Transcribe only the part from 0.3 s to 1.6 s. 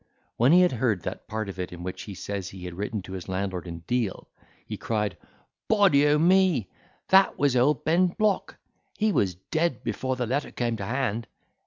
When he heard that part of